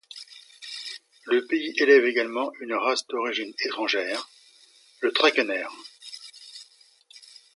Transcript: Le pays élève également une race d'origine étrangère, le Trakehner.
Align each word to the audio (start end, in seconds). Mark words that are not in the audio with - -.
Le 1.25 1.45
pays 1.45 1.75
élève 1.77 2.05
également 2.05 2.51
une 2.59 2.73
race 2.73 3.05
d'origine 3.05 3.53
étrangère, 3.63 4.27
le 4.99 5.11
Trakehner. 5.11 5.67